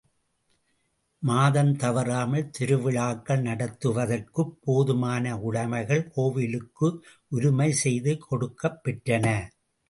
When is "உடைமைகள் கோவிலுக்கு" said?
5.41-6.89